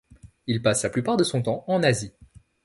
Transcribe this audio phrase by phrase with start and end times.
[0.47, 2.11] Il passe la plupart de son temps en Asie.